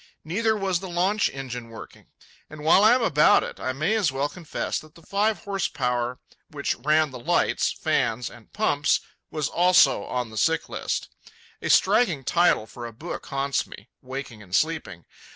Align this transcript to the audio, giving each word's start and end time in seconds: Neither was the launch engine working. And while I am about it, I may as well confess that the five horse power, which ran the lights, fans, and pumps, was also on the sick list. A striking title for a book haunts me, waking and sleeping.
Neither 0.23 0.57
was 0.57 0.79
the 0.79 0.89
launch 0.89 1.29
engine 1.29 1.69
working. 1.69 2.07
And 2.49 2.63
while 2.63 2.83
I 2.83 2.95
am 2.95 3.03
about 3.03 3.43
it, 3.43 3.59
I 3.59 3.71
may 3.71 3.93
as 3.93 4.11
well 4.11 4.27
confess 4.29 4.79
that 4.79 4.95
the 4.95 5.03
five 5.03 5.43
horse 5.43 5.67
power, 5.67 6.17
which 6.49 6.73
ran 6.73 7.11
the 7.11 7.19
lights, 7.19 7.71
fans, 7.71 8.27
and 8.27 8.51
pumps, 8.51 9.01
was 9.29 9.47
also 9.47 10.03
on 10.05 10.31
the 10.31 10.39
sick 10.39 10.67
list. 10.69 11.09
A 11.61 11.69
striking 11.69 12.23
title 12.23 12.65
for 12.65 12.87
a 12.87 12.93
book 12.93 13.27
haunts 13.27 13.67
me, 13.67 13.89
waking 14.01 14.41
and 14.41 14.55
sleeping. 14.55 15.05